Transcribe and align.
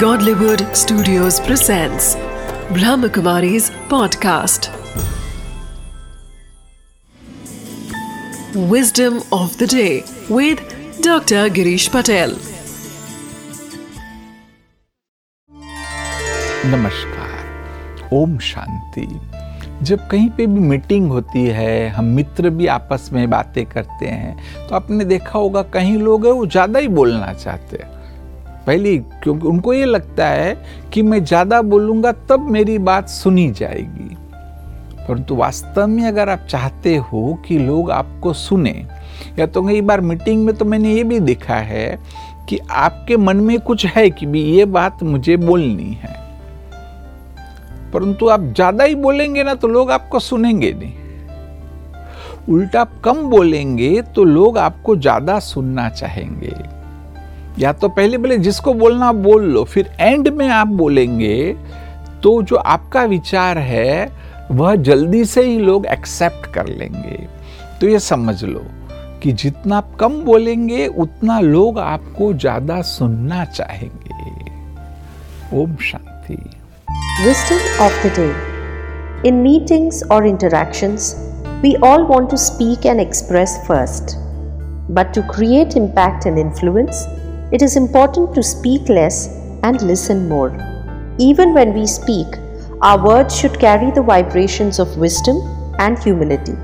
Godlywood 0.00 0.62
Studios 0.76 1.36
presents 1.40 2.16
Brahmakumari's 2.76 3.70
podcast. 3.92 4.66
Wisdom 8.72 9.22
of 9.32 9.56
the 9.56 9.66
day 9.66 10.04
with 10.28 10.60
Dr. 11.00 11.48
Girish 11.58 11.88
Patel. 11.90 12.36
नमस्कार 16.74 18.12
ओम 18.12 18.38
शांति 18.50 19.08
जब 19.82 20.06
कहीं 20.10 20.30
पे 20.36 20.46
भी 20.46 20.68
मीटिंग 20.68 21.10
होती 21.10 21.46
है 21.62 21.88
हम 21.96 22.14
मित्र 22.16 22.50
भी 22.50 22.66
आपस 22.78 23.10
में 23.12 23.28
बातें 23.30 23.64
करते 23.66 24.06
हैं 24.06 24.68
तो 24.68 24.74
आपने 24.74 25.04
देखा 25.04 25.38
होगा 25.38 25.62
कहीं 25.74 25.98
लोग 25.98 26.26
हैं 26.26 26.32
वो 26.32 26.46
ज़्यादा 26.46 26.78
ही 26.78 26.88
बोलना 27.00 27.32
चाहते 27.34 27.82
हैं 27.82 27.94
पहली, 28.66 28.96
क्योंकि 29.22 29.46
उनको 29.48 29.72
ये 29.74 29.84
लगता 29.84 30.26
है 30.26 30.56
कि 30.92 31.02
मैं 31.02 31.24
ज़्यादा 31.24 31.60
बोलूँगा 31.62 32.12
तब 32.28 32.48
मेरी 32.50 32.78
बात 32.80 33.08
सुनी 33.08 33.50
जाएगी। 33.50 34.16
परंतु 35.08 35.34
वास्तव 35.36 35.86
में 35.86 36.04
अगर 36.04 36.28
आप 36.28 36.46
चाहते 36.50 36.96
हो 36.96 37.34
कि 37.46 37.58
लोग 37.58 37.90
आपको 37.90 38.32
सुने, 38.32 38.86
या 39.38 39.46
तो 39.46 39.62
कई 39.62 39.80
बार 39.80 40.00
मीटिंग 40.00 40.44
में 40.46 40.54
तो 40.56 40.64
मैंने 40.64 40.94
ये 40.94 41.04
भी 41.04 41.20
देखा 41.20 41.56
है 41.56 41.98
कि 42.48 42.58
आपके 42.70 43.16
मन 43.16 43.36
में 43.36 43.58
कुछ 43.60 43.86
है 43.86 44.08
कि 44.10 44.26
भी 44.26 44.42
ये 44.46 44.64
बात 44.66 45.02
मुझे 45.02 45.36
बोलनी 45.36 45.92
है। 46.02 46.14
परंतु 47.92 48.28
आप 48.28 48.40
ज़्यादा 48.46 48.84
ही 48.84 48.94
बोलेंगे 48.94 49.42
ना 49.44 49.54
तो 49.54 49.68
लोग 49.68 49.90
आपको 49.90 50.18
सुनेंगे 50.18 50.72
नहीं। 50.72 50.92
उल्टा 52.48 52.84
कम 53.04 53.22
बोलेंगे 53.22 54.00
तो 54.14 54.24
लोग 54.24 54.58
आपको 54.58 54.96
ज़्यादा 54.96 55.38
सुनना 55.38 55.88
चाहेंगे। 55.88 56.54
या 57.58 57.72
तो 57.72 57.88
पहले 57.88 58.18
पहले 58.18 58.38
जिसको 58.38 58.74
बोलना 58.74 59.06
आप 59.08 59.14
बोल 59.14 59.44
लो, 59.44 59.64
फिर 59.64 59.90
एंड 60.00 60.28
में 60.28 60.48
आप 60.48 60.66
बोलेंगे 60.68 61.56
तो 62.22 62.40
जो 62.42 62.56
आपका 62.56 63.02
विचार 63.04 63.58
है, 63.58 64.12
वह 64.50 64.74
जल्दी 64.76 65.24
से 65.24 65.42
ही 65.42 65.58
लोग 65.58 65.86
एक्सेप्ट 65.86 66.52
कर 66.54 66.66
लेंगे। 66.68 67.26
तो 67.80 67.88
ये 67.88 67.98
समझ 67.98 68.42
लो 68.44 68.64
कि 69.22 69.32
जितना 69.32 69.76
आप 69.76 69.96
कम 70.00 70.20
बोलेंगे, 70.24 70.86
उतना 70.86 71.38
लोग 71.40 71.78
आपको 71.78 72.32
ज़्यादा 72.34 72.80
सुनना 72.82 73.44
चाहेंगे। 73.44 74.50
Om 75.52 75.76
Shanti. 75.82 76.38
Of 77.80 78.06
the 78.06 78.12
day 78.18 79.28
in 79.28 79.34
meetings 79.34 80.02
और 80.12 80.26
interaction 80.26 80.96
we 81.62 81.74
all 81.84 82.02
want 82.04 82.30
to 82.30 82.36
speak 82.36 82.86
and 82.86 83.00
express 83.00 83.58
first 83.68 84.16
but 84.90 85.14
to 85.14 85.22
create 85.32 85.76
impact 85.76 86.26
and 86.26 86.38
influence 86.38 87.06
it 87.52 87.62
is 87.62 87.76
important 87.76 88.34
to 88.34 88.42
speak 88.42 88.88
less 88.88 89.28
and 89.62 89.80
listen 89.82 90.28
more. 90.28 90.50
Even 91.18 91.54
when 91.54 91.72
we 91.72 91.86
speak, 91.86 92.26
our 92.82 93.02
words 93.02 93.38
should 93.38 93.60
carry 93.60 93.90
the 93.92 94.02
vibrations 94.02 94.78
of 94.78 94.98
wisdom 94.98 95.36
and 95.78 95.98
humility. 95.98 96.56